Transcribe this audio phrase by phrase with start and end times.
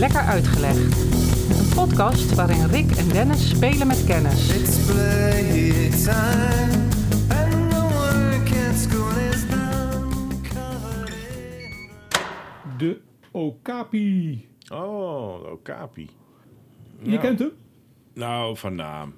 [0.00, 0.78] Lekker Uitgelegd.
[1.58, 4.48] Een podcast waarin Rick en Dennis spelen met kennis.
[4.56, 6.82] It's playtime,
[7.28, 10.08] and the work at school is done.
[10.42, 13.00] Covered in De
[13.32, 14.48] Okapi.
[14.72, 16.08] Oh, Okapi.
[17.02, 17.18] Je Ja.
[17.20, 17.50] kent hem?
[18.14, 19.14] Nou, van naam.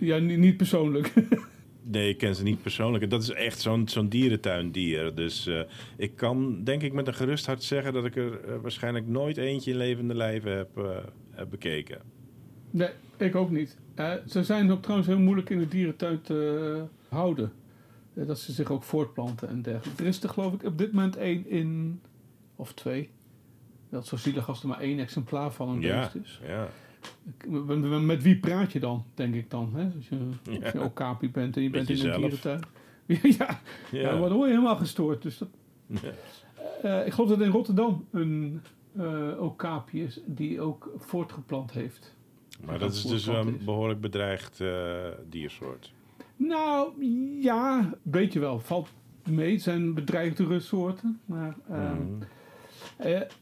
[0.00, 1.12] Ja, ni- niet persoonlijk.
[1.84, 3.04] Nee, ik ken ze niet persoonlijk.
[3.04, 5.14] En Dat is echt zo'n zo'n dierentuindier.
[5.14, 5.60] Dus eh,
[5.96, 7.92] ik kan denk ik met een gerust hart zeggen...
[7.92, 10.96] dat ik er eh, waarschijnlijk nooit eentje in levende lijven heb, eh,
[11.30, 12.00] heb bekeken.
[12.70, 13.78] nee, ik ook niet.
[14.26, 17.52] Ze zijn ook trouwens heel moeilijk in de dierentuin te houden.
[18.14, 20.02] Dat ze zich ook voortplanten en dergelijke.
[20.02, 22.00] Er is er geloof ik op dit moment één in...
[22.56, 23.10] Of twee.
[23.90, 26.40] Dat is zo zielig als er maar één exemplaar van een Ja, beest is.
[26.46, 26.68] ja.
[28.00, 29.70] Met, wie praat je dan, denk ik dan?
[29.74, 29.84] Hè?
[29.96, 30.16] Als je,
[30.62, 30.72] als
[31.20, 32.60] je bent en je bent in een dierentuin.
[33.38, 34.10] ja, ja.
[34.10, 35.22] dan word je helemaal gestoord.
[35.22, 35.48] Dus dat.
[36.82, 38.60] Eh, ik geloof dat in Rotterdam een
[39.38, 42.14] okapi is die ook voortgeplant heeft.
[42.64, 43.64] Maar dat is dus een is.
[43.64, 44.96] behoorlijk bedreigd eh,
[45.28, 45.92] diersoort.
[46.36, 47.04] Nou,
[47.40, 48.60] ja, een beetje wel.
[48.60, 48.88] Valt
[49.30, 49.52] mee.
[49.52, 51.20] Het zijn bedreigdere soorten.
[51.24, 52.22] Maar Mhm.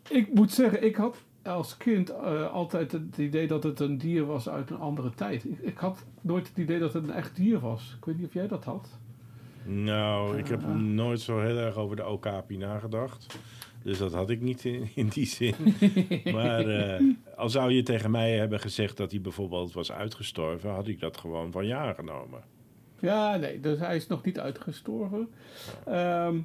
[0.09, 4.27] ik moet zeggen, ik had als kind eh, altijd het idee dat het een dier
[4.27, 5.45] was uit een andere tijd.
[5.45, 7.95] Ik, ik had nooit het idee dat het een echt dier was.
[7.99, 8.89] Ik weet niet of jij dat had.
[9.65, 10.75] Nou, ik heb Ah.
[10.75, 13.39] nooit zo heel erg over de Okapi nagedacht.
[13.83, 15.55] Dus dat had ik niet in, in die zin.
[16.35, 17.05] maar eh,
[17.37, 21.17] al zou je tegen mij hebben gezegd dat hij bijvoorbeeld was uitgestorven, had ik dat
[21.17, 22.41] gewoon van ja genomen.
[22.99, 25.29] Ja, nee, dus hij is nog niet uitgestorven.
[25.87, 26.39] Ehm,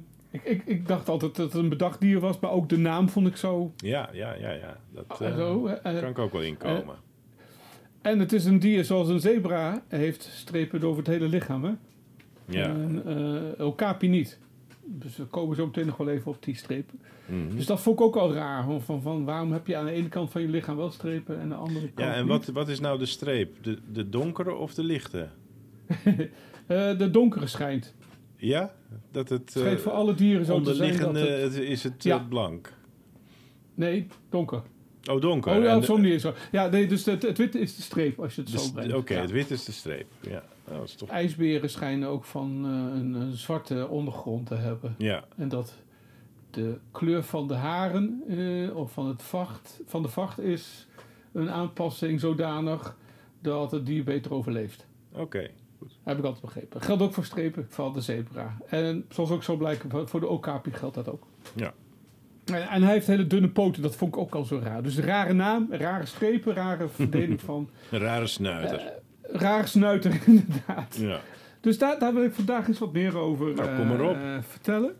[0.44, 3.08] ik, ik, ik dacht altijd dat het een bedacht dier was, maar ook de naam
[3.08, 3.72] vond ik zo.
[3.76, 4.76] Ja, ja, ja, ja.
[4.92, 6.94] Dat eh, eh, zo eh, kan ik ook wel inkomen.
[8.02, 11.64] En het is een dier zoals een zebra heeft strepen over het hele lichaam.
[11.64, 11.72] Hè?
[12.48, 12.64] ja.
[12.64, 13.02] En
[13.56, 14.38] eh, okapi niet.
[14.84, 17.00] Dus we komen zo meteen nog wel even op die strepen.
[17.26, 17.56] Mhm.
[17.56, 18.64] Dus dat vond ik ook al raar.
[18.64, 21.34] Van, van, van waarom heb je aan de ene kant van je lichaam wel strepen
[21.34, 22.28] en aan de andere kant ja, en niet?
[22.28, 23.56] wat, wat is nou de streep?
[23.62, 25.28] De, de donkere of de lichte?
[26.66, 27.94] Eh, de donkere schijnt.
[28.36, 28.74] Ja?
[29.10, 31.54] Dat het Het schijnt eh, voor alle dieren zo te zijn dat onderliggende het...
[31.54, 32.18] het- is het Ja.
[32.18, 32.72] eh, blank.
[33.74, 34.62] Nee, donker.
[35.10, 35.56] Oh, donker.
[35.56, 36.34] Oh ja, zo'n manier zo.
[36.52, 38.94] Ja, nee, dus het, het witte is de streep als je het de zo brengt.
[38.94, 39.20] Oké, Ja.
[39.20, 40.06] het wit is de streep.
[40.20, 41.08] Ja, Oh, dat is toch...
[41.08, 44.94] IJsberen schijnen ook van eh, een, een zwarte ondergrond te hebben.
[44.98, 45.74] Ja, En dat
[46.50, 50.86] de kleur van de haren eh, of van, het vacht, van de vacht is
[51.32, 52.96] een aanpassing zodanig
[53.40, 54.86] dat het dier beter overleeft.
[55.12, 55.50] oké.
[56.04, 56.80] Heb ik altijd begrepen.
[56.82, 58.56] Geldt ook voor strepen van de zebra.
[58.66, 61.26] En zoals ook zo blijkt, voor- de okapi geldt dat ook.
[61.54, 61.74] Ja.
[62.44, 64.82] En, en hij heeft hele dunne poten, dat vond ik ook al zo raar.
[64.82, 67.70] Dus rare naam, rare strepen, rare verdeling van...
[67.90, 68.78] Rare snuiter.
[68.78, 70.96] eh, rare snuiter, inderdaad.
[71.00, 71.20] ja.
[71.60, 74.16] Dus daar, daar wil ik vandaag eens wat meer over Nou, kom maar op.
[74.16, 74.96] eh, vertellen.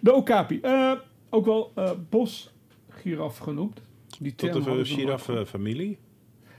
[0.00, 0.60] De okapi.
[0.60, 0.92] Eh,
[1.30, 1.72] ook wel
[2.08, 3.80] bosgiraf genoemd.
[4.18, 4.74] Die Tot de wel.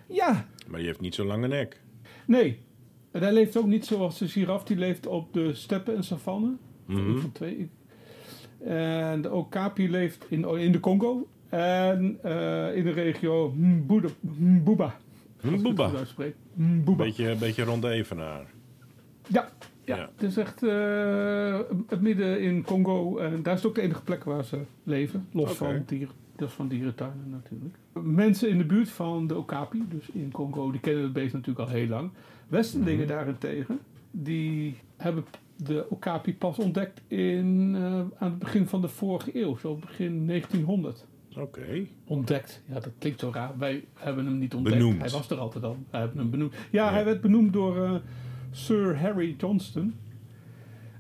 [0.08, 1.82] Ja, Maar die heeft niet zo'n lange nek.
[2.28, 2.60] nee.
[3.12, 4.64] En hij leeft ook niet zoals de giraf.
[4.64, 6.60] Die leeft op de steppen en savannen.
[6.86, 7.18] Mhm.
[7.18, 7.70] Van twee.
[8.64, 11.28] En de okapi leeft in, in de Congo.
[11.50, 14.98] En eh, in de regio Mbuba.
[15.42, 15.92] Mbuba.
[16.98, 18.46] Beetje, beetje rond de evenaar.
[19.28, 19.50] Ja,
[19.84, 19.96] ja.
[19.96, 20.10] Ja.
[20.16, 23.18] het is echt eh, het midden in Congo.
[23.18, 25.28] En daar is het ook de enige plek waar ze leven.
[25.32, 26.16] Los van dieren.
[26.36, 27.76] Dat is van dierentuinen natuurlijk.
[27.94, 31.70] Mensen in de buurt van de Okapi, dus in Congo, die kennen het beest natuurlijk
[31.70, 32.12] al heel lang.
[32.52, 33.08] Westerlingen Mhm.
[33.14, 33.80] daarentegen,
[34.12, 35.26] die hebben
[35.56, 40.26] de Okapi pas ontdekt in, eh, aan het begin van de vorige eeuw, zo begin
[40.26, 41.06] 1900.
[41.38, 41.86] Oké.
[42.06, 42.62] Ontdekt.
[42.66, 43.58] Ja, dat klinkt zo raar.
[43.58, 44.76] Wij hebben hem niet ontdekt.
[44.78, 45.00] Benoemd.
[45.02, 45.78] Hij was er altijd al.
[45.90, 46.54] Wij hebben hem benoemd.
[46.54, 46.92] Ja, Ja.
[46.92, 47.96] hij werd benoemd door eh,
[48.52, 49.94] Sir Harry Johnston.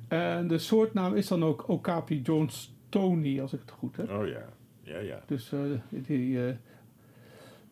[0.08, 4.10] En de soortnaam is dan ook Okapi johnstoni, als ik het goed heb.
[4.12, 4.46] Oh ja.
[4.84, 5.24] Ja, ja.
[5.28, 6.40] Dus eh, die,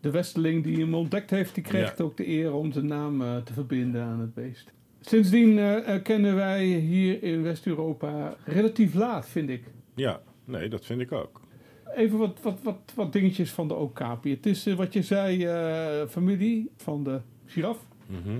[0.02, 2.04] de westerling die hem ontdekt heeft, die kreeg Ja.
[2.04, 4.72] ook de eer om zijn naam eh, te verbinden aan het beest.
[5.02, 9.64] Sindsdien eh, kennen wij hier in West-Europa relatief laat, vind ik.
[9.96, 11.42] Ja, nee, dat vind ik ook.
[11.96, 14.30] Even wat, wat, wat, wat dingetjes van de okapi.
[14.30, 15.48] Het is eh, wat je zei,
[16.08, 17.86] familie van de giraf.
[18.06, 18.38] Mhm.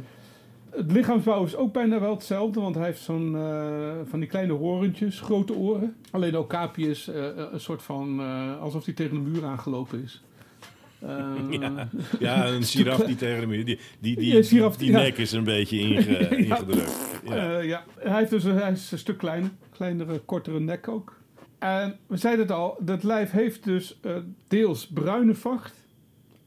[0.70, 3.32] Het lichaamsbouw is ook bijna wel hetzelfde, want hij heeft zo'n
[4.06, 5.96] van die kleine horentjes, grote oren.
[6.12, 7.08] Alleen de okapi is
[7.52, 8.20] een soort van,
[8.60, 10.24] alsof hij tegen de muur aangelopen is.
[11.00, 11.90] Eh, Ja.
[12.20, 13.66] Ja, een giraf die tegen de muur...
[13.66, 16.18] Die, die, die, Ja, giraf, die nek is een beetje inge,
[16.48, 17.22] ingedrukt.
[17.24, 17.58] Ja.
[17.58, 19.50] Eh, ja, hij, heeft dus, hij is een stuk kleiner.
[19.72, 21.18] Kleinere, kortere nek ook.
[21.60, 24.16] En we zeiden het al, dat lijf heeft dus eh,
[24.48, 25.74] deels bruine vacht.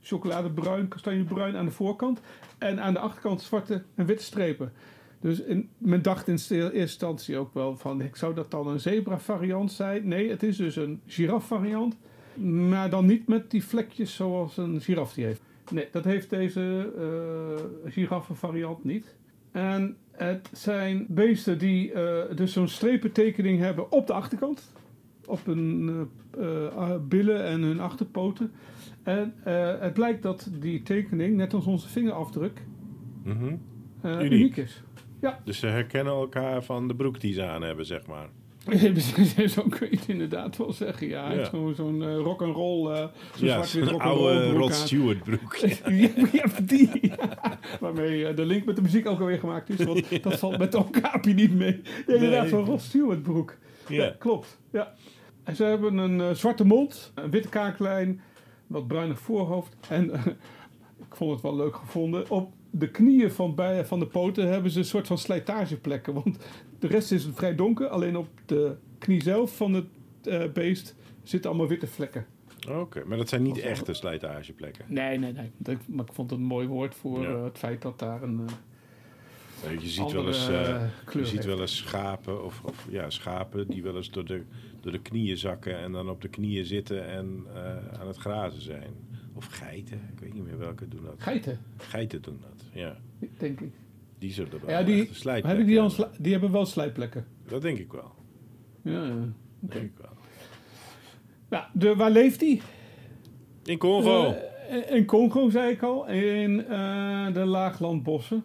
[0.03, 2.21] Chocoladebruin, kastanjebruin aan de voorkant.
[2.59, 4.73] En aan de achterkant zwarte en witte strepen.
[5.21, 8.01] Dus in, men dacht in eerste instantie ook wel van...
[8.01, 10.09] Ik zou dat dan een zebra variant zijn?
[10.09, 11.97] Nee, het is dus een giraf variant.
[12.41, 15.43] Maar dan niet met die vlekjes zoals een giraf die heeft.
[15.71, 16.93] Nee, dat heeft deze
[17.87, 19.15] eh giraffenvariant niet.
[19.53, 24.73] En het zijn beesten die eh, dus zo'n strepentekening hebben op de achterkant.
[25.27, 25.91] Op hun
[26.39, 28.53] eh, eh, billen en hun achterpoten.
[29.03, 32.63] En eh, het blijkt dat die tekening, net als onze vingerafdruk,
[33.25, 33.57] Mhm.
[34.01, 34.33] eh, Uniek.
[34.33, 34.83] uniek is.
[35.45, 38.29] Dus ze herkennen elkaar van de broek die ze aan hebben, zeg maar.
[39.55, 41.09] Zo kun je het inderdaad wel zeggen.
[41.09, 41.37] Ja, hij Ja.
[41.37, 43.07] heeft gewoon zo'n eh, rock'n'roll, eh
[43.37, 44.75] zo'n ja, zwart-wit zo'n rock'n'roll oude broek Rod.
[44.75, 45.57] Stewart broek.
[45.57, 47.13] ja, ja, die.
[47.81, 49.85] Waarmee eh, de link met de muziek ook alweer gemaakt is.
[49.87, 51.81] Want dat valt met de Okapi niet mee.
[52.07, 53.57] Ja, inderdaad, zo'n Rod Stewart broek.
[53.89, 54.59] Ja, klopt.
[54.71, 54.95] Ja.
[55.45, 58.21] En ze hebben een zwarte mond, een witte kaaklijn,
[58.67, 59.77] wat bruinig voorhoofd.
[59.89, 60.11] En
[60.99, 62.31] ik vond het wel leuk gevonden.
[62.31, 66.15] Op de knieën van, bij, van de poten hebben ze een soort van slijtageplekken.
[66.15, 66.39] Want
[66.83, 67.87] de rest is vrij donker.
[67.89, 69.87] Alleen op de knie zelf van het
[70.25, 72.27] eh, beest zitten allemaal witte vlekken.
[72.69, 74.85] Oké, maar dat zijn niet echte slijtageplekken.
[74.89, 75.51] Nee, nee, nee.
[75.57, 77.29] Dat- maar ik vond het een mooi woord voor Ja.
[77.29, 78.41] eh, het feit dat daar een
[79.65, 80.47] eh, Je ziet andere wel eens,
[81.13, 84.43] je ziet wel eens schapen, of, of ja, schapen die wel eens door de,
[84.81, 88.63] door de knieën zakken en dan op de knieën zitten en eh, aan het grazen
[88.63, 88.91] zijn.
[89.35, 91.15] Of geiten, ik weet niet meer welke doen dat.
[91.19, 92.97] Geiten, Geiten doen dat, ja.
[93.39, 93.73] denk ik.
[94.23, 97.27] Die zullen wel Ja, die, die, al sli- die hebben wel slijtplekken.
[97.47, 98.13] Dat denk ik wel.
[98.83, 99.29] Ja, ja.
[99.61, 99.93] Denk ik
[101.49, 101.61] wel.
[101.73, 102.61] De, waar leeft hij?
[103.65, 104.35] In Congo.
[104.69, 106.07] Eh, in Congo, zei ik al.
[106.09, 108.45] In eh, de laaglandbossen.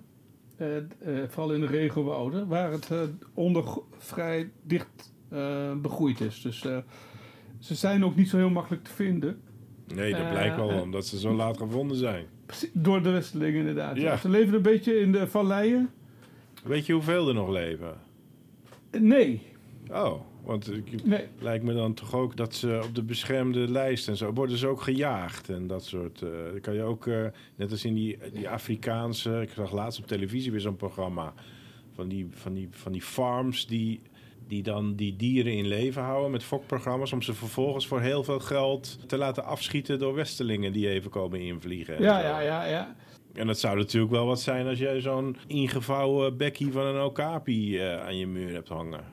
[0.57, 0.83] Eh, eh,
[1.27, 2.47] vooral in de regenwouden.
[2.47, 3.01] Waar het eh,
[3.33, 3.63] onder
[3.97, 6.41] vrij dicht eh, begroeid is.
[6.41, 6.77] Dus eh,
[7.59, 9.41] ze zijn ook niet zo heel makkelijk te vinden.
[9.95, 10.81] nee, dat eh, blijkt wel eh.
[10.81, 12.25] omdat ze zo laat gevonden zijn.
[12.73, 13.97] Door de Westelingen inderdaad.
[13.97, 14.17] Ja.
[14.17, 15.89] Ze leven een beetje in de valleien.
[16.63, 17.97] Weet je hoeveel er nog leven?
[18.91, 19.41] Nee,
[19.91, 21.25] Oh, want ik, nee.
[21.39, 24.67] lijkt me dan toch ook dat ze op de beschermde lijst en zo worden ze
[24.67, 26.19] ook gejaagd en dat soort.
[26.19, 30.07] dan kan je ook, eh, net als in die, die Afrikaanse, ik zag laatst op
[30.07, 31.33] televisie weer zo'n programma
[31.93, 34.01] van die, van die, van die farms die,
[34.47, 38.39] die dan die dieren in leven houden met fokprogramma's om ze vervolgens voor heel veel
[38.39, 41.95] geld te laten afschieten door westelingen die even komen invliegen.
[41.95, 42.95] en Ja, ja, ja, ja.
[43.33, 47.79] En dat zou natuurlijk wel wat zijn als jij zo'n ingevouwen bekkie van een okapi
[47.79, 49.03] eh, aan je muur hebt hangen.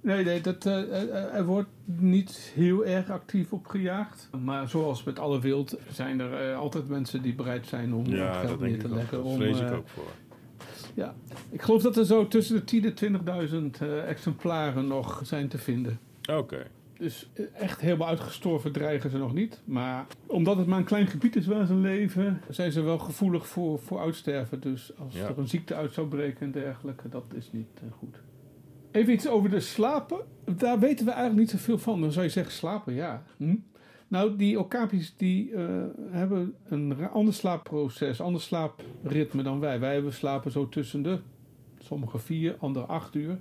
[0.00, 4.28] Nee, nee dat, eh, eh, er wordt niet heel erg actief op gejaagd.
[4.44, 8.48] Maar zoals met alle wild zijn er altijd mensen die bereid zijn om Ja, geld
[8.48, 9.16] dat neer te leggen.
[9.16, 10.12] Dat om, vrees ik ook voor.
[10.98, 11.14] Ja,
[11.50, 15.58] ik geloof dat er zo tussen de 10.000 en 20.000 eh, exemplaren nog zijn te
[15.58, 15.98] vinden.
[16.32, 16.66] Oké.
[16.98, 19.60] Dus eh, echt helemaal uitgestorven dreigen ze nog niet.
[19.64, 23.46] Maar omdat het maar een klein gebied is waar ze leven, zijn ze wel gevoelig
[23.46, 24.60] voor, voor uitsterven.
[24.60, 25.28] Dus als Ja.
[25.28, 28.20] er een ziekte uit zou breken en dergelijke, dat is niet eh, goed.
[28.90, 30.18] Even iets over de slapen.
[30.56, 32.00] Daar weten we eigenlijk niet zoveel van.
[32.00, 33.22] Dan zou je zeggen, slapen, ja.
[33.36, 33.56] Hm?
[34.08, 35.64] Nou, die okapis die eh,
[36.10, 39.80] hebben een ander slaapproces, ander slaapritme dan wij.
[39.80, 41.18] Wij hebben slapen zo tussen de,
[41.78, 43.38] sommige vier, andere acht uur.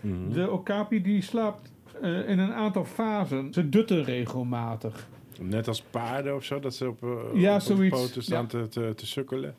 [0.00, 0.32] Mhm.
[0.32, 3.52] De okapi die slaapt eh, in een aantal fasen.
[3.52, 5.08] Ze dutten regelmatig.
[5.40, 8.42] Net als paarden of zo, dat ze op, eh, Ja, op de zoiets, poten staan
[8.42, 8.48] ja.
[8.48, 9.54] te, te, te sukkelen.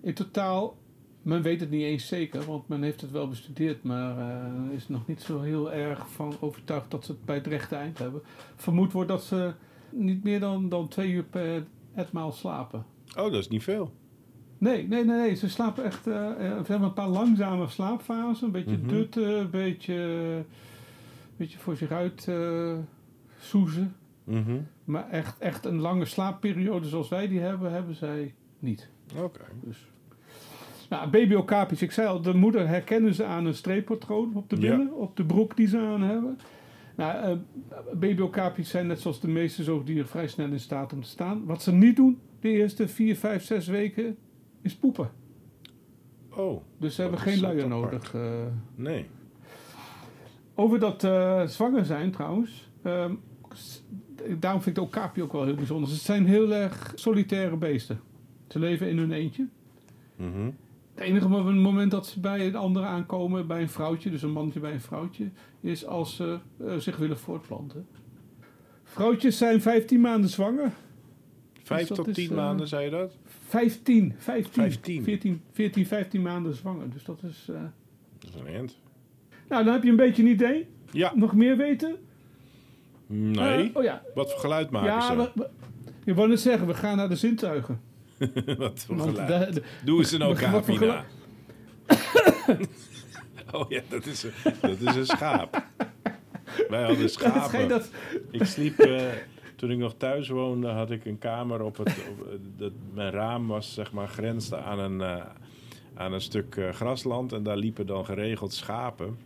[0.00, 0.76] In totaal,
[1.22, 4.88] men weet het niet eens zeker, want men heeft het wel bestudeerd, maar eh, is
[4.88, 8.22] nog niet zo heel erg van overtuigd dat ze het bij het rechte eind hebben.
[8.56, 9.52] Vermoed wordt dat ze
[9.90, 12.84] niet meer dan, dan twee uur per etmaal slapen.
[13.18, 13.92] Oh, dat is niet veel.
[14.58, 15.34] Nee, nee, nee, nee.
[15.34, 16.06] Ze slapen echt.
[16.06, 18.46] eh, we hebben een paar langzame slaapfasen.
[18.46, 18.88] Een beetje Mhm.
[18.88, 20.44] dutten, een beetje, een
[21.36, 22.72] beetje voor zich uit eh
[23.40, 23.94] soezen.
[24.24, 24.56] Mhm.
[24.84, 28.88] Maar echt, echt een lange slaapperiode zoals wij die hebben, hebben zij niet.
[29.22, 29.40] Oké.
[29.62, 29.86] Dus.
[30.90, 34.56] Nou, baby okapis, ik zei al, de moeder herkennen ze aan een streeppatroon op de
[34.60, 34.60] Ja.
[34.76, 36.38] billen, op de broek die ze aan hebben.
[36.96, 37.38] Nou,
[38.22, 41.44] okapis zijn net zoals de meeste zoogdieren vrij snel in staat om te staan.
[41.44, 44.16] Wat ze niet doen, de eerste 4, 5, 6 weken,
[44.62, 45.10] is poepen.
[46.36, 48.14] Oh, Dus ze hebben geen luier nodig.
[48.14, 48.46] eh.
[48.74, 49.06] nee.
[50.54, 52.70] Over dat eh, zwanger zijn trouwens.
[52.82, 53.14] ehm,
[54.38, 55.88] daarom vind ik de okapi ook wel heel bijzonder.
[55.88, 58.00] Ze zijn heel erg solitaire beesten.
[58.48, 59.48] Ze leven in hun eentje.
[60.16, 60.50] Mhm.
[60.96, 64.32] Het enige mo- moment dat ze bij een andere aankomen, bij een vrouwtje, dus een
[64.32, 67.86] mannetje bij een vrouwtje, is als ze eh, zich willen voortplanten.
[68.84, 70.72] Vrouwtjes zijn 15 maanden zwanger.
[71.62, 73.16] Vijf dat tot is, tien eh, maanden, zei je dat?
[73.46, 75.02] 15, 15, 15.
[75.04, 76.90] 14, 14, 15 maanden zwanger.
[76.90, 77.46] Dus dat is.
[77.50, 77.60] eh,
[78.18, 78.78] Dat is een eind.
[79.48, 80.66] Nou, dan heb je een beetje een idee.
[80.90, 81.96] Ja, Nog meer weten?
[83.06, 83.70] nee.
[83.74, 84.02] Oh ja.
[84.14, 85.16] Wat voor geluid maken Ja, ze?
[85.16, 85.48] we, we,
[86.04, 87.80] je wou net zeggen, we gaan naar de zintuigen.
[88.58, 89.54] wat voor Want geluid?
[89.54, 90.22] de- Doe eens een
[93.52, 95.64] oh ja, dat is, een, dat is een schaap.
[96.68, 97.68] Wij hadden schapen.
[97.68, 97.90] dat,
[98.30, 99.02] Ik sliep, eh,
[99.56, 101.88] toen ik nog thuis woonde, had ik een kamer op het.
[101.88, 105.24] Op, eh, dat, mijn raam was zeg maar grensde aan een, eh,
[105.94, 107.32] aan een stuk grasland.
[107.32, 109.18] En daar liepen dan geregeld schapen.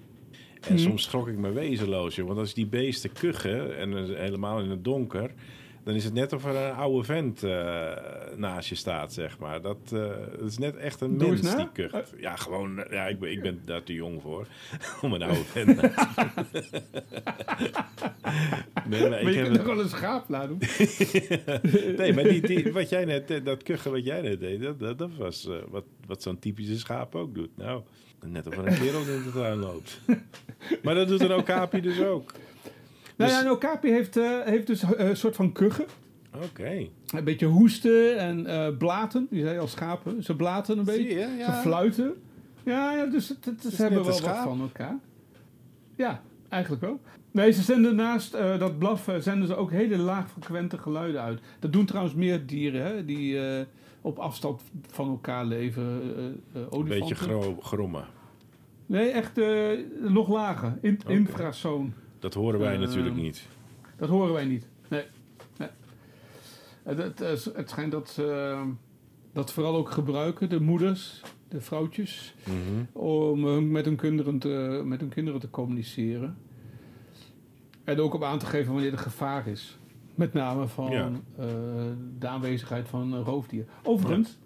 [0.61, 0.83] En Mhm.
[0.83, 2.27] soms schrok ik me wezenloos, joh.
[2.27, 5.31] Want als die beesten kuchen, en helemaal in het donker...
[5.85, 7.91] dan is het net of er een oude vent eh,
[8.37, 9.61] naast je staat, zeg maar.
[9.61, 10.01] Dat, eh,
[10.39, 12.13] dat is net echt een Doe mens die kucht.
[12.19, 12.85] Ja, gewoon...
[12.85, 14.47] eh, Ja, ik ben, ik ben daar te jong voor.
[15.03, 16.11] om een oude vent naast
[18.89, 20.69] Nee, maar Maar ik je heb kunt er gewoon een schaap laten doen.
[21.97, 24.79] Nee, maar die, die, wat jij net, eh, dat kuchen wat jij net deed, dat,
[24.81, 27.57] dat, dat was eh, wat, wat zo'n typische schaap ook doet.
[27.57, 27.83] Nou,
[28.27, 30.01] net of er een kerel in de tuin loopt.
[30.83, 32.33] Maar dat doet een okapi dus ook.
[33.21, 35.85] Nou Dus- ja, een okapi heeft, eh, heeft dus eh, een soort van kuchen.
[36.45, 36.87] Oké.
[37.15, 39.27] Een beetje hoesten en eh, blaten.
[39.31, 40.23] Die zei al schapen.
[40.23, 41.03] Ze blaten een beetje.
[41.09, 41.55] Zie je, ja.
[41.55, 42.15] Ze fluiten.
[42.65, 44.99] Ja, ja dus het, het- is ze hebben wel wat van elkaar.
[45.97, 47.01] Ja, eigenlijk wel.
[47.31, 51.41] Nee, ze zenden naast dat blaffen zenden ze ook hele laagfrequente geluiden uit.
[51.59, 53.39] Dat doen trouwens meer dieren, hè, die
[54.01, 55.83] op afstand van elkaar leven.
[56.71, 58.05] Een beetje gro grommen.
[58.87, 59.41] Nee, echt
[60.01, 60.79] nog lager.
[60.81, 61.01] In.
[61.07, 61.93] Infrasoon.
[62.21, 63.47] Dat horen wij Ehm, natuurlijk niet.
[63.97, 64.67] Dat horen wij niet.
[64.89, 65.05] Nee.
[65.59, 65.69] nee.
[66.83, 68.67] Het, het, het schijnt dat ze eh,
[69.33, 72.85] dat vooral ook gebruiken, de moeders, de vrouwtjes, Mhm.
[73.05, 76.37] om met hun kinderen te, met hun kinderen te communiceren.
[77.85, 79.79] En ook om aan te geven wanneer er gevaar is.
[80.15, 81.11] Met name van Ja.
[81.39, 81.47] eh,
[82.19, 83.69] de aanwezigheid van roofdieren.
[83.83, 84.39] Overigens,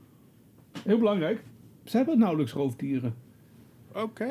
[0.84, 1.42] heel belangrijk,
[1.84, 3.14] ze hebben nauwelijks roofdieren.
[3.94, 4.24] Oké.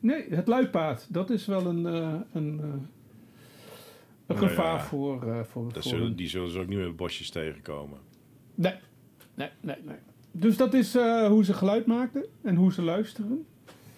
[0.00, 2.88] Nee, het luipaard, dat is wel een, eh, een, eh, een
[4.36, 6.14] Nou gevaar ja, voor, eh voor, Dat voor zullen, hun.
[6.16, 7.98] die zullen ze ook niet meer bosjes tegenkomen.
[8.54, 8.74] Nee,
[9.34, 9.96] nee, nee, nee.
[10.32, 10.94] Dus dat is
[11.28, 13.46] hoe ze geluid maken en hoe ze luisteren.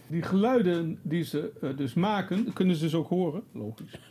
[0.06, 3.42] Die geluiden die ze dus maken, kunnen ze dus ook horen.
[3.52, 3.98] Logisch.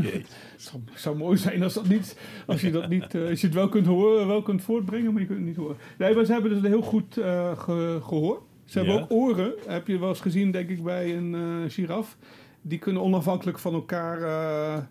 [0.00, 3.54] Het zou, zou mooi zijn als, dat niet, als je dat niet, als je het
[3.56, 5.76] wel kunt horen, wel kunt voortbrengen, maar je kunt het niet horen.
[5.98, 8.42] Nee, maar ze hebben dus een heel goed eh, ge- gehoor.
[8.64, 9.52] Ze hebben ook oren.
[9.66, 12.16] Heb je wel eens gezien, denk ik, bij een eh giraf.
[12.62, 14.82] Die kunnen onafhankelijk van elkaar eh,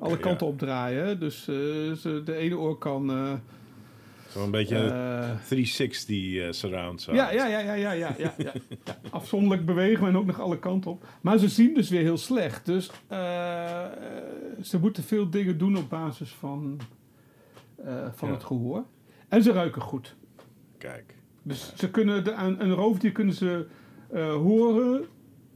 [0.00, 1.20] alle kanten opdraaien.
[1.20, 1.54] Dus eh,
[1.92, 3.12] ze, de ene oor kan.
[4.28, 7.18] Zo'n beetje eh, 360 eh, surround sound.
[7.18, 8.52] ja, ja, ja, ja, ja, ja, ja,
[9.10, 11.06] Afzonderlijk bewegen en ook nog alle kanten op.
[11.20, 12.66] Maar ze zien dus weer heel slecht.
[12.66, 12.90] Dus
[14.62, 16.80] ze moeten veel dingen doen op basis van,
[18.14, 18.34] van Ja.
[18.34, 18.84] het gehoor.
[19.28, 20.16] En ze ruiken goed.
[20.78, 21.14] Kijk.
[21.46, 23.66] Dus ze kunnen de, een, een roofdier kunnen ze
[24.10, 25.04] eh, horen,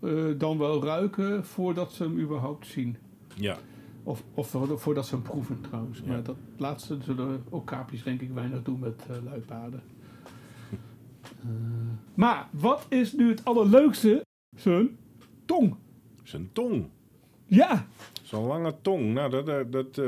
[0.00, 2.97] eh, dan wel ruiken, voordat ze hem überhaupt zien.
[3.35, 3.57] Ja.
[4.02, 5.99] Of, of voor- voordat ze hem proeven trouwens.
[5.99, 6.07] Ja.
[6.07, 9.83] Maar dat laatste zullen ook kaapjes denk ik weinig doen met luipaarden.
[11.40, 11.49] Eh,
[12.14, 14.25] maar wat is nu het allerleukste?
[14.57, 14.97] Zijn
[15.45, 15.76] tong.
[16.23, 16.88] Zijn tong.
[17.47, 17.87] Ja,
[18.23, 19.12] Zo'n lange tong.
[19.14, 19.47] Nou, dat...
[19.47, 20.00] dat, dat,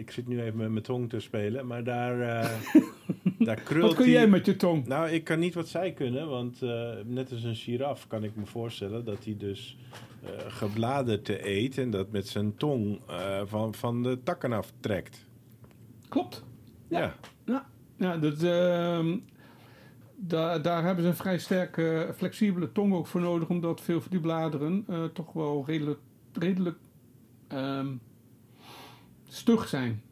[0.00, 2.20] ik zit nu even met mijn tong te spelen, maar daar...
[2.20, 2.50] eh
[3.46, 4.86] daar krult wat kun die- jij met je tong?
[4.86, 8.36] Nou, ik kan niet wat zij kunnen, want eh, net als een giraf kan ik
[8.36, 9.76] me voorstellen dat hij dus
[10.22, 13.00] eh gebladerte eet en dat met zijn tong
[13.44, 15.26] van, van de takken aftrekt.
[16.08, 16.44] Klopt.
[16.88, 17.14] Ja.
[17.44, 17.66] Ja,
[17.96, 19.16] ja dat, ehm,
[20.16, 24.10] daar, daar hebben ze een vrij sterke flexibele tong ook voor nodig, omdat veel van
[24.10, 26.00] die bladeren toch wel redelijk,
[26.32, 26.76] redelijk
[27.48, 27.86] ehm,
[29.32, 30.02] stug zijn.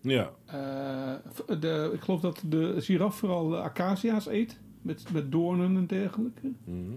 [0.00, 0.30] Ja.
[0.46, 1.14] Eh,
[1.60, 6.52] de, ik geloof dat de giraf vooral de acacia's eet, met, met doornen en dergelijke.
[6.64, 6.92] Mhm.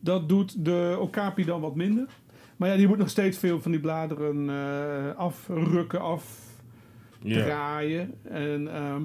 [0.00, 2.08] Dat doet de okapi dan wat minder.
[2.56, 8.14] Maar ja, die moet nog steeds veel van die bladeren eh, afrukken, afdraaien.
[8.22, 8.30] Ja.
[8.30, 9.02] En ehm,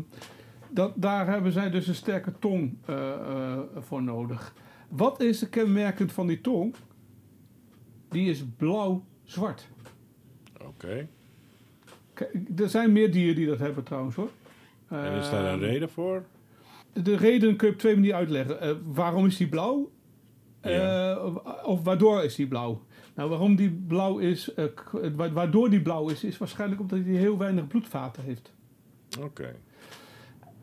[0.70, 4.54] dat, daar hebben zij dus een sterke tong eh, voor nodig.
[4.90, 6.76] Wat is er kenmerkend van die tong?
[8.10, 9.70] Die is blauw-zwart.
[10.62, 10.74] Oké.
[10.78, 11.08] Kijk,
[12.58, 14.30] Er zijn meer dieren die dat hebben trouwens hoor.
[14.88, 16.24] En is daar een Ehm, reden voor?
[16.94, 18.62] De reden kun je op twee manieren uitleggen.
[18.62, 19.92] Eh, waarom is die blauw?
[20.62, 21.12] Ja.
[21.16, 22.82] Eh, of- waardoor is die blauw?
[23.16, 24.66] Nou, waarom die blauw is, eh,
[25.34, 28.54] waardoor die blauw is, is waarschijnlijk omdat hij heel weinig bloedvaten heeft.
[29.22, 29.56] Oké.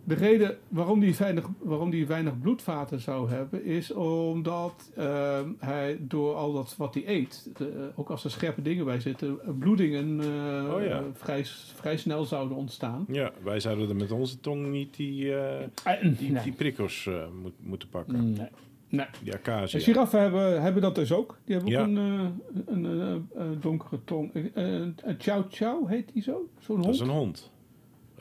[0.04, 5.96] De reden waarom die weinig, waarom die weinig bloedvaten zou hebben, is omdat eh, hij
[6.00, 9.48] door al dat wat hij eet, de- ook als er scherpe dingen bij zitten, eh,
[9.58, 10.98] bloedingen eh, Oh ja.
[10.98, 11.44] eh, vrij,
[11.74, 13.04] vrij snel zouden ontstaan.
[13.08, 16.42] Ja, wij zouden er met onze tong niet die, eh, Eh, die, nee.
[16.42, 18.32] die prikkels eh, moet, moeten pakken.
[18.32, 18.48] Nee.
[18.88, 19.06] nee.
[19.22, 19.80] Die De acacia.
[19.80, 21.38] giraffen hebben, hebben dat dus ook.
[21.44, 24.34] Die hebben ook een, eh, een, een, een donkere tong.
[24.34, 26.48] Eh, Een, chow chow heet die zo?
[26.60, 26.94] Zo'n Dat hond.
[26.96, 27.50] is een hond.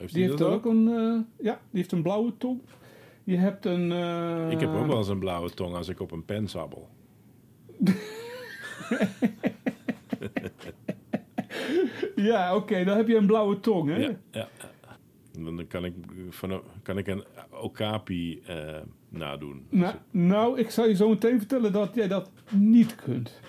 [0.02, 0.64] Heeft die heeft dat ook?
[0.64, 2.60] een, eh, ja, die heeft een blauwe tong.
[3.24, 3.92] Je hebt een...
[3.92, 6.88] eh, Ik heb ook wel eens een blauwe tong als ik op een pen sabbel.
[12.16, 13.96] Ja, oké, dan heb je een blauwe tong, hè?
[13.96, 14.48] Ja, ja.
[14.58, 14.70] ja.
[15.42, 15.94] Dan kan ik,
[16.30, 18.76] van, kan ik een okapi eh,
[19.08, 19.66] nadoen.
[19.70, 23.40] Nou, nou, ik zal je zo meteen vertellen dat jij dat niet kunt.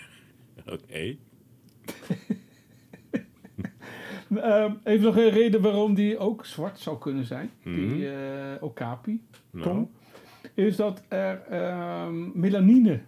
[0.72, 1.16] Oké.
[4.36, 8.16] Ehm, even nog een reden waarom die ook zwart zou kunnen zijn, die eh,
[8.60, 9.88] okapi, Nou, tong,
[10.54, 13.00] is dat er ehm, melanine,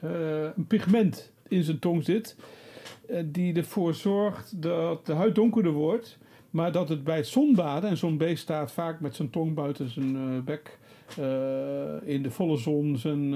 [0.00, 2.36] eh, een pigment in zijn tong zit,
[3.08, 6.18] eh, die ervoor zorgt dat de huid donkerder wordt,
[6.50, 9.88] maar dat het bij het zonbaden, en zo'n beest staat vaak met zijn tong buiten
[9.88, 10.78] zijn bek
[12.02, 13.34] in de volle zon zijn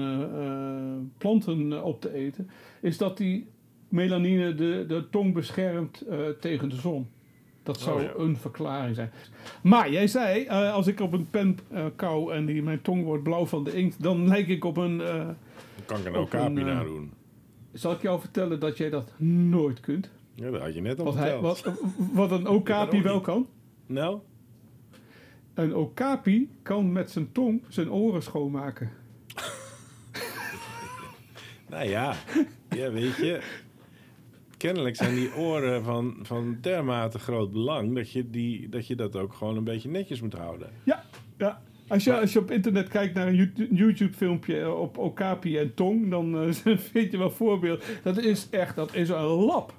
[1.17, 2.49] planten op te eten,
[2.81, 3.47] is dat die
[3.93, 7.07] melanine de, de tong beschermt eh, tegen de zon.
[7.63, 8.11] Dat zou Oh, ja.
[8.17, 9.11] een verklaring zijn.
[9.61, 13.03] Maar jij zei, eh, als ik op een pen eh, kou en die, mijn tong
[13.03, 14.97] wordt blauw van de inkt, dan lijk ik op een...
[14.97, 15.35] dan
[15.85, 17.11] kan ik een eh, nadoen.
[17.73, 20.09] zal ik jou vertellen dat jij dat nooit kunt?
[20.35, 21.61] Ja, dat had je net al Wat, hij, verteld.
[21.63, 21.73] wat,
[22.13, 23.47] wat een okapi wel kan?
[23.85, 24.19] Nou,
[25.53, 28.91] Een okapi kan met zijn tong zijn oren schoonmaken.
[31.69, 32.13] nou ja.
[32.69, 33.41] Ja, weet je.
[34.63, 37.95] Kennelijk zijn die oren van, van dermate groot belang...
[37.95, 40.69] Dat je, die, dat je dat ook gewoon een beetje netjes moet houden.
[40.83, 41.03] Ja,
[41.37, 41.61] ja.
[41.87, 46.09] Als je, als je op internet kijkt naar een You- YouTube-filmpje op okapi en tong,
[46.09, 47.83] dan eh, vind je wel voorbeeld.
[48.03, 49.73] Dat is echt, dat is een lap.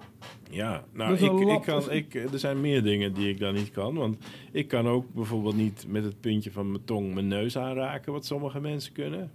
[0.51, 3.95] Ja, nou, ik, ik kan, ik, er zijn meer dingen die ik dan niet kan.
[3.95, 4.17] Want
[4.53, 8.13] ik kan ook bijvoorbeeld niet met het puntje van mijn tong mijn neus aanraken...
[8.13, 9.31] wat sommige mensen kunnen.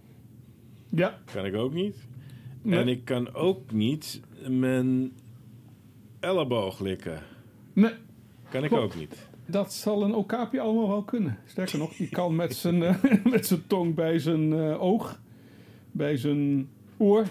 [0.89, 1.96] Ja, Kan ik ook niet.
[2.62, 2.79] Nee.
[2.79, 5.12] En ik kan ook niet mijn
[6.19, 7.19] elleboog likken.
[7.73, 7.91] nee,
[8.49, 8.83] Kan ik Klopt.
[8.83, 9.27] ook niet.
[9.45, 11.38] dat zal een okapi allemaal wel kunnen.
[11.45, 15.20] Sterker nog, die kan met zijn, eh, met zijn tong bij zijn eh, oog,
[15.91, 17.25] bij zijn oor.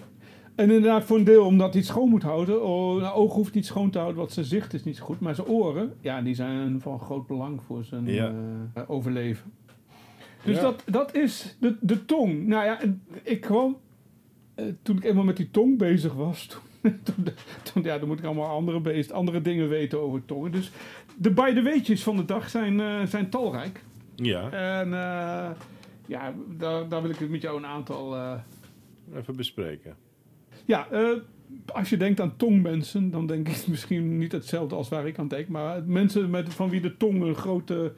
[0.54, 2.64] En inderdaad voor een deel omdat hij het schoon moet houden.
[2.64, 5.20] Oh, nou, oog hoeft niet schoon te houden, want zijn zicht is niet zo goed.
[5.20, 8.32] Maar zijn oren, ja, die zijn van groot belang voor zijn Ja.
[8.74, 9.52] eh, overleven.
[10.44, 10.62] Dus Ja.
[10.62, 12.46] dat, dat is de, de tong.
[12.46, 12.78] Nou ja,
[13.22, 13.76] ik gewoon...
[14.54, 16.46] eh, toen ik eenmaal met die tong bezig was...
[16.46, 16.60] Toen,
[17.04, 17.26] toen,
[17.62, 20.52] toen- ja, dan moet ik allemaal andere, beest, andere dingen weten over tongen.
[20.52, 20.70] Dus
[21.16, 23.82] de bij de weetjes van de dag zijn, eh, zijn talrijk.
[24.14, 25.50] Ja, En eh,
[26.06, 28.14] ja, daar, daar wil ik met jou een aantal...
[28.16, 28.32] eh,
[29.14, 29.96] even bespreken.
[30.64, 30.88] ja,
[31.66, 35.28] als je denkt aan tongmensen, dan denk ik misschien niet hetzelfde als waar ik aan
[35.28, 35.48] denk.
[35.48, 37.92] Maar mensen met, van wie de tong een grote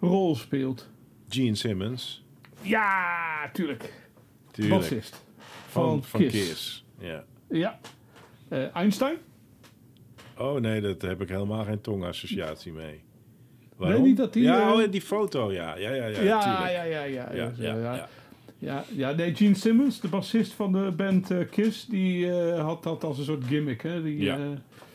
[0.00, 0.88] rol speelt.
[1.28, 2.24] Gene Simmons.
[2.62, 3.92] Ja, tuurlijk.
[4.50, 4.80] Tuurlijk.
[4.80, 5.24] Bassist.
[5.36, 6.32] Van, Van, van Kiss.
[6.48, 6.84] Kiss.
[6.98, 7.24] Ja.
[7.48, 7.78] Ja.
[8.50, 9.16] Eh, Einstein?
[10.38, 13.00] Oh nee, daar heb ik helemaal geen tongassociatie mee.
[13.78, 15.76] Nee, niet dat die, Ja, eh, oh, die foto, ja.
[15.76, 17.04] Ja, ja, ja, Ja, ja, ja, ja.
[17.04, 18.08] Ja, ja, ja, ja.
[18.58, 23.04] Ja, ja, nee, Gene Simmons, de bassist van de band eh, Kiss, die had dat
[23.04, 23.82] als een soort gimmick.
[23.82, 24.02] Hè?
[24.02, 24.38] Die Ja,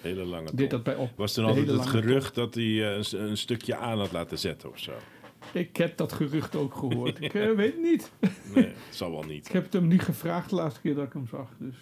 [0.02, 0.70] Hele lange deed tong.
[0.70, 1.10] dat bij op.
[1.16, 4.92] Was toen altijd het gerucht dat hij een, stukje aan had laten zetten of zo.
[5.54, 7.22] Ik heb dat gerucht ook gehoord.
[7.22, 8.12] ik weet het niet.
[8.54, 9.46] Nee, dat zal wel niet.
[9.48, 11.50] Ik heb het hem niet gevraagd de laatste keer dat ik hem zag.
[11.58, 11.76] Dus.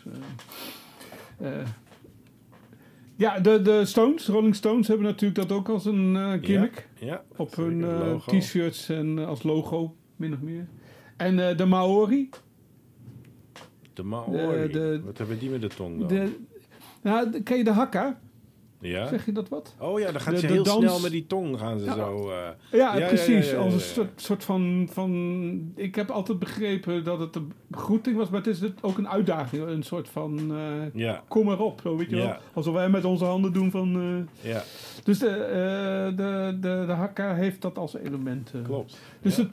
[3.15, 6.87] Ja, de, de Stones, Rolling Stones, hebben natuurlijk dat ook als een eh, gimmick.
[6.99, 10.67] Ja, Op hun eh, t-shirts en eh, als logo, min of meer.
[11.17, 12.29] En eh, de Maori,
[13.93, 14.61] De Maori.
[14.61, 16.07] De- de- Wat hebben die met de tong dan?
[16.07, 16.35] de,
[17.01, 18.19] nou, ken je de hakka?
[18.89, 19.07] Ja?
[19.07, 19.75] Zeg je dat wat?
[19.79, 21.85] Oh ja, dan gaat de- ze de heel dans- snel met die tong gaan ze
[21.85, 21.93] Ja.
[21.95, 22.29] zo...
[22.29, 22.37] eh,
[22.79, 23.53] Ja, ja, precies.
[23.55, 25.71] Als een soort, soort van, van...
[25.75, 29.09] Ik heb altijd begrepen dat het een begroeting was, maar het is het ook een
[29.09, 29.67] uitdaging.
[29.67, 30.53] Een soort van...
[30.95, 32.35] eh, kom erop, zo weet je wel.
[32.53, 33.95] Alsof wij met onze handen doen van...
[34.41, 34.63] eh, ja,
[35.03, 35.27] dus de,
[36.15, 38.51] de, de, de hakka heeft dat als element.
[38.63, 38.99] klopt.
[39.21, 39.49] Dus het,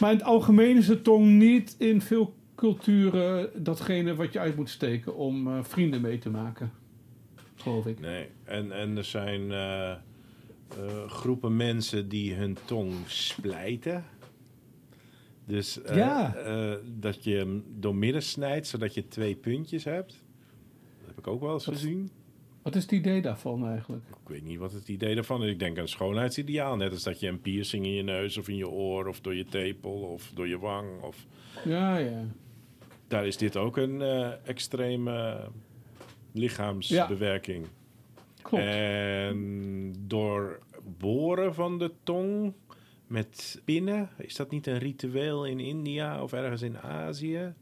[0.00, 4.56] maar in het algemeen is de tong niet in veel culturen datgene wat je uit
[4.56, 6.72] moet steken om vrienden mee te maken.
[7.58, 8.00] Geloof ik.
[8.00, 9.98] Nee, en, en er zijn eh, eh,
[11.06, 14.04] groepen mensen die hun tong splijten.
[15.44, 16.36] Dus eh, Ja.
[16.98, 20.24] dat je hem doormidden snijdt, zodat je twee puntjes hebt.
[20.98, 22.10] Dat heb ik ook wel eens Wat- gezien.
[22.62, 24.04] Wat is het idee daarvan eigenlijk?
[24.08, 25.50] Ik weet niet wat het idee daarvan is.
[25.50, 26.76] Ik denk een schoonheidsideaal.
[26.76, 29.34] Net als dat je een piercing in je neus of in je oor of door
[29.34, 31.02] je tepel of door je wang.
[31.02, 31.26] Of...
[31.64, 32.24] Ja, ja.
[33.08, 34.02] Daar is dit ook een
[34.44, 35.40] extreme
[36.32, 37.66] lichaamsbewerking.
[38.42, 38.64] Klopt.
[38.64, 40.58] En door
[40.98, 42.52] boren van de tong
[43.06, 47.52] met pinnen, is dat niet een ritueel in India of ergens in Azië?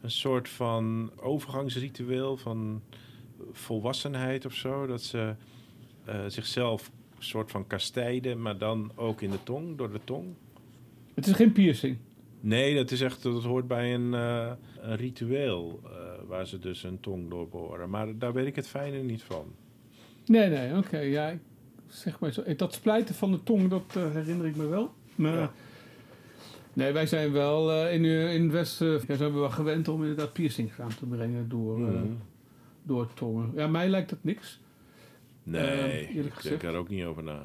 [0.00, 2.82] Een soort van overgangsritueel van
[3.52, 5.34] volwassenheid of zo, dat ze
[6.04, 10.34] eh, zichzelf een soort van kastijden, maar dan ook in de tong, door de tong.
[11.14, 11.98] Het is geen piercing.
[12.40, 15.90] Nee, dat is echt, dat hoort bij een, eh, een ritueel eh,
[16.26, 17.90] waar ze dus een tong doorboren.
[17.90, 19.44] Maar daar weet ik het fijne niet van.
[20.26, 20.98] Nee, nee, oké.
[20.98, 21.38] ja,
[21.86, 22.42] zeg maar zo.
[22.56, 24.92] Dat splijten van de tong, dat eh, herinner ik me wel.
[25.14, 25.52] Maar, Ja.
[26.72, 29.88] Nee, wij zijn wel eh, in, eh, in het Westen ja, zijn we wel gewend
[29.88, 32.06] om inderdaad piercings aan te brengen door, eh, Mhm.
[32.82, 33.52] door tongen.
[33.54, 34.60] Ja, mij lijkt het niks.
[35.42, 37.42] Nee, Eh, eerlijk ik denk daar ook niet over na.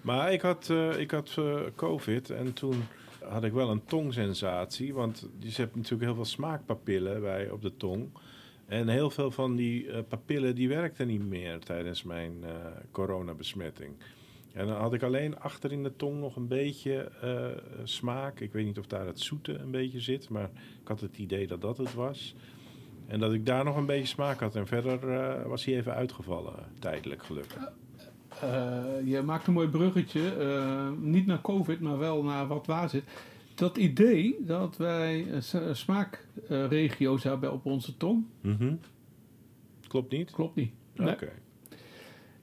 [0.00, 2.74] Maar ik had, eh, ik had eh, COVID en toen
[3.28, 4.94] had ik wel een tongsensatie.
[4.94, 8.10] Want je hebt natuurlijk heel veel smaakpapillen bij op de tong.
[8.66, 12.50] En heel veel van die eh, papillen die werkten niet meer tijdens mijn eh,
[12.90, 13.94] coronabesmetting.
[14.52, 17.46] En dan had ik alleen achter in de tong nog een beetje eh,
[17.84, 18.40] smaak.
[18.40, 20.50] Ik weet niet of daar het zoete een beetje zit, maar
[20.82, 22.34] ik had het idee dat dat het was.
[23.06, 24.56] En dat ik daar nog een beetje smaak had.
[24.56, 27.72] En verder was hij even uitgevallen, tijdelijk gelukkig.
[28.52, 32.88] Eh, je maakt een mooi bruggetje, eh, niet naar COVID, maar wel naar wat waar
[32.88, 33.02] zit.
[33.54, 35.26] Dat idee dat wij
[35.72, 38.74] smaakregio's hebben op onze tong, Mhm.
[39.88, 40.30] Klopt niet?
[40.30, 40.72] klopt niet.
[40.98, 41.28] Oké.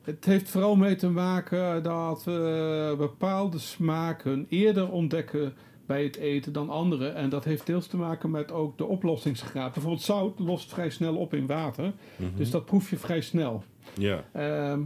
[0.02, 5.54] Het heeft vooral mee te maken dat we bepaalde smaken eerder ontdekken
[5.86, 7.08] bij het eten dan andere.
[7.08, 9.74] En dat heeft deels te maken met ook de oplossingsgraad.
[9.74, 12.30] Bijvoorbeeld zout lost vrij snel op in water, Mhm.
[12.36, 13.64] dus dat proef je vrij snel.
[13.98, 14.24] Ja.
[14.34, 14.82] Ehm,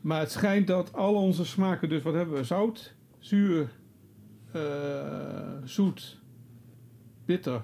[0.00, 2.44] maar het schijnt dat al onze smaken, dus wat hebben we?
[2.44, 3.68] Zout, zuur,
[4.52, 4.60] eh,
[5.64, 6.18] zoet,
[7.24, 7.62] bitter,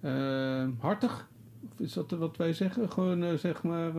[0.00, 1.28] eh, hartig.
[1.72, 2.90] Of is dat wat wij zeggen?
[2.90, 3.92] Gewoon eh, zeg maar.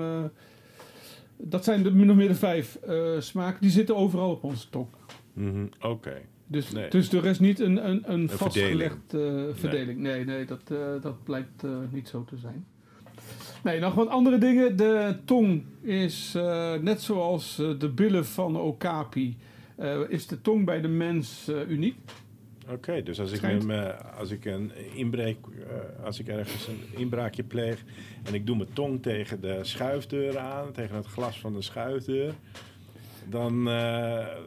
[1.38, 2.80] dat zijn de min of meer de vijf
[3.20, 3.62] smaken.
[3.62, 4.88] Die zitten overal op onze tong.
[5.34, 5.66] Mhm.
[5.82, 6.22] Oké.
[6.48, 6.90] Dus, Nee.
[6.90, 9.54] dus er is niet een, een, een vastgelegd Nee.
[9.54, 10.00] verdeling.
[10.00, 10.68] Nee, nee, dat,
[11.02, 12.66] dat blijkt niet zo te zijn.
[13.64, 14.76] Nee, nog wat andere dingen.
[14.78, 19.38] De tong is, eh, net zoals eh, de billen van Okapi,
[19.76, 21.96] eh, is de tong bij de mens uniek.
[22.70, 23.66] Oké, dus als ik, Schijnt.
[23.66, 25.38] met me- als ik een inbreek,
[26.04, 27.84] als ik ergens een inbraakje pleeg
[28.24, 32.34] en ik doe mijn tong tegen de schuifdeur aan, tegen het glas van de schuifdeur,
[33.30, 33.62] dan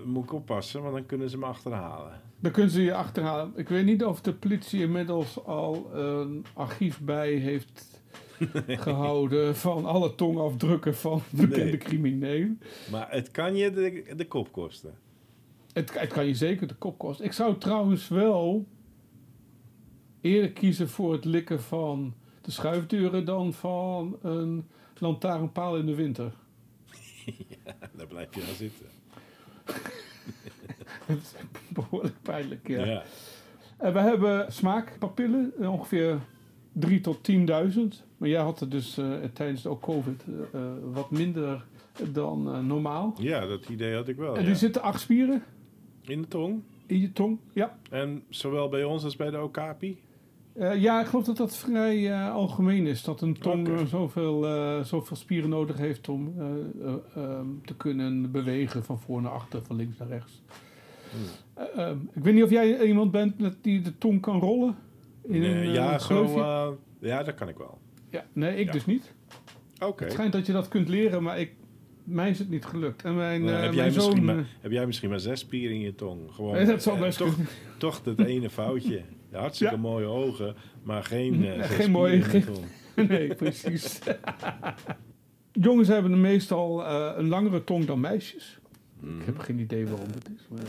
[0.04, 2.20] moet ik oppassen, want dan kunnen ze me achterhalen.
[2.40, 3.52] Dan kunnen ze je achterhalen.
[3.56, 7.93] Ik weet niet of de politie inmiddels al een archief bij heeft
[8.66, 11.76] gehouden van alle tongafdrukken van bekende Nee.
[11.78, 12.60] criminelen.
[12.90, 14.94] Maar het kan je de, de kop kosten.
[15.72, 17.24] Het, het kan je zeker de kop kosten.
[17.24, 18.66] Ik zou trouwens wel
[20.20, 24.66] eerder kiezen voor het likken van de schuifdeuren dan van een
[24.98, 26.32] lantaarnpaal in de winter.
[27.96, 28.86] Daar blijf je aan zitten.
[31.06, 31.34] Dat is
[31.68, 32.84] behoorlijk pijnlijk, ja.
[32.84, 33.02] Ja.
[33.76, 36.18] En we hebben smaakpapillen, eh, ongeveer
[36.74, 37.36] 3 tot 10.000.
[38.16, 41.64] Maar jij had er dus eh, tijdens de COVID eh, eh, wat minder
[42.12, 43.14] dan normaal.
[43.18, 44.36] Ja, dat idee had ik wel.
[44.36, 44.48] en ja.
[44.48, 45.42] er zitten acht spieren
[46.00, 46.62] In de tong.
[46.86, 47.38] in je tong.
[47.52, 47.78] Ja.
[47.90, 49.98] En zowel bij ons als bij de Okapi.
[50.58, 53.02] Ja, ik geloof dat dat vrij algemeen is.
[53.02, 56.46] Dat een tong zoveel, eh, zoveel spieren nodig heeft om eh,
[56.86, 60.42] eh, ehm, te kunnen bewegen van voor naar achter, van links naar rechts.
[61.10, 61.20] Hmm.
[61.54, 64.76] Eh, ehm, ik weet niet of jij iemand bent die de tong kan rollen.
[65.28, 66.40] In Nee, een, eh, ja, zo, gleufje?
[66.40, 66.68] eh,
[67.00, 67.78] ja, dat kan ik wel.
[68.10, 68.72] ja, nee, ik ja.
[68.72, 69.12] dus niet.
[69.80, 70.04] Oké.
[70.04, 71.52] Het schijnt dat je dat kunt leren, maar ik,
[72.04, 73.02] mij is het niet gelukt.
[73.04, 75.82] En mijn, Nou, eh, heb, jij misschien maar, heb jij misschien maar zes spieren in
[75.82, 76.20] je tong?
[76.34, 77.34] Gewoon, Nee, dat zal best toch,
[77.78, 79.02] toch dat ene foutje.
[79.32, 79.80] Hartstikke Ja.
[79.80, 82.58] mooie ogen, maar geen, Geen mooie- tong.
[83.08, 83.98] nee, precies.
[85.52, 86.86] Jongens hebben meestal
[87.18, 88.58] een langere tong dan meisjes.
[89.00, 89.18] Mhm.
[89.20, 90.46] Ik heb geen idee waarom dat is.
[90.50, 90.60] Maar,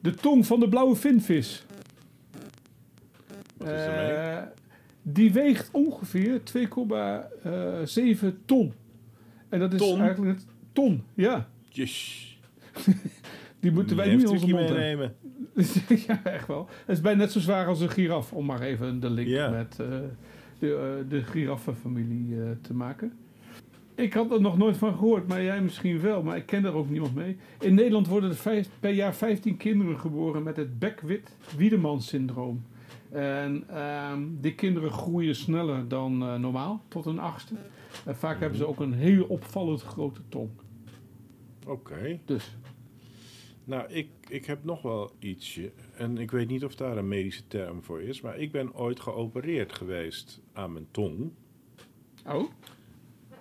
[0.00, 1.64] de tong van de blauwe vinvis.
[3.74, 3.86] Is?
[3.86, 4.38] Eh,
[5.02, 8.72] die weegt ongeveer 2,7 ton.
[9.48, 10.00] En dat is Ton?
[10.00, 11.48] eigenlijk het ton, ja.
[11.68, 12.24] Yes.
[13.60, 15.14] Die moeten wij een in onze mond meenemen.
[16.06, 16.68] ja, echt wel.
[16.86, 19.78] Het is bijna net zo zwaar als een giraf, om maar even de link met
[19.80, 19.86] eh,
[20.58, 23.12] de, eh, de giraffenfamilie eh, te maken.
[23.94, 26.72] Ik had er nog nooit van gehoord, maar jij misschien wel, maar ik ken er
[26.72, 27.36] ook niemand mee.
[27.60, 32.62] In Nederland worden er vijf- per jaar 15 kinderen geboren met het Beckwith-Wiedemann-syndroom.
[33.10, 37.54] En ehm, die kinderen groeien sneller dan eh, normaal, tot een achtste.
[38.04, 40.50] En vaak hebben ze ook een heel opvallend grote tong.
[41.66, 42.20] Oké.
[42.24, 42.56] Dus,
[43.64, 45.72] Nou, ik, ik heb nog wel ietsje.
[45.96, 48.20] En ik weet niet of daar een medische term voor is.
[48.20, 51.30] Maar ik ben ooit geopereerd geweest aan mijn tong.
[52.26, 52.50] oh,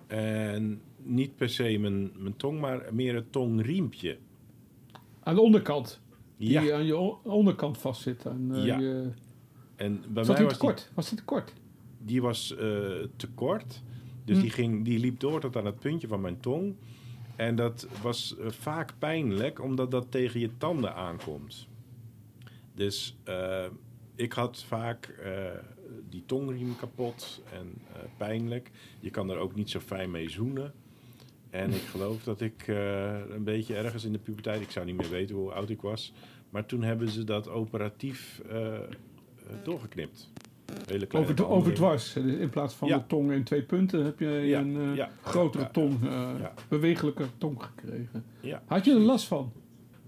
[0.08, 4.18] En niet per se mijn, mijn tong, maar meer het tongriempje.
[5.20, 6.02] aan de onderkant.
[6.38, 6.62] Ja.
[6.62, 8.26] Die aan je onderkant vastzit.
[8.26, 8.80] En, eh, Ja.
[8.80, 9.10] je,
[9.78, 10.88] En bij Zat mij was te die?
[10.94, 11.54] Was hij te kort?
[11.98, 12.58] die was eh,
[13.16, 13.82] te kort.
[14.26, 14.42] Dus Hm.
[14.42, 16.76] die, ging, die liep door tot aan het puntje van mijn tong.
[17.36, 21.68] En dat was eh, vaak pijnlijk, omdat dat tegen je tanden aankomt.
[22.74, 23.66] Dus eh,
[24.16, 25.32] ik had vaak eh,
[26.10, 28.72] die tongriem kapot en eh, pijnlijk.
[29.00, 30.74] Je kan er ook niet zo fijn mee zoenen.
[31.50, 34.98] En ik geloof dat ik eh, een beetje ergens in de puberteit, ik zou niet
[34.98, 36.14] meer weten hoe oud ik was,
[36.50, 38.82] maar toen hebben ze dat operatief eh, eh,
[39.64, 40.30] doorgeknipt.
[40.86, 42.16] Hele kleine Over, overdwars.
[42.16, 42.98] In plaats van Ja.
[42.98, 45.10] de tong in twee punten heb je Ja, een eh, ja.
[45.22, 46.54] grotere tong, eh ja.
[46.70, 48.24] bewegelijke tong gekregen.
[48.66, 49.52] Had je er last van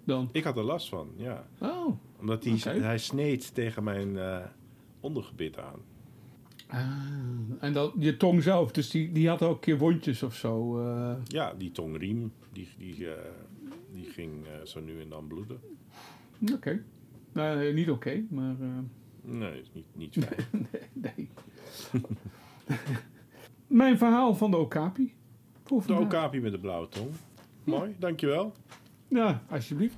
[0.03, 0.29] dan?
[0.31, 1.45] ik had er last van, ja.
[1.59, 1.95] Oh.
[2.19, 2.69] Omdat Oké.
[2.69, 4.37] hij sneed tegen mijn eh,
[4.99, 5.79] ondergebit aan.
[6.67, 6.87] Ah,
[7.59, 10.79] en dan je tong zelf, dus die, die had ook een keer wondjes of zo.
[10.79, 11.15] eh.
[11.27, 13.21] Ja, die tongriem, die, die, eh,
[13.93, 15.59] die ging eh, zo nu en dan bloeden.
[16.53, 16.83] Oké.
[17.33, 18.67] Nou, niet oké, maar eh,
[19.31, 20.45] Nee, is niet, niet fijn.
[20.93, 21.09] nee.
[21.15, 21.29] nee.
[23.67, 25.13] Mijn verhaal van de Okapi.
[25.65, 27.09] Voor De okapi met de blauwe tong.
[27.63, 28.53] Mooi, dankjewel.
[29.07, 29.95] Ja, alsjeblieft.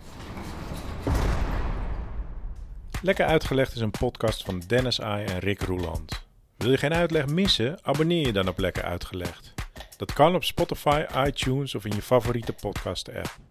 [3.01, 6.27] Lekker Uitgelegd is een podcast van Dennis Ai en Rick Roeland.
[6.57, 7.83] Wil je geen uitleg missen?
[7.83, 9.53] Abonneer je dan op Lekker Uitgelegd.
[9.97, 13.50] Dat kan op Spotify, iTunes of in je favoriete podcast-app.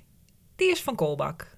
[0.61, 1.50] die is van Kolbak.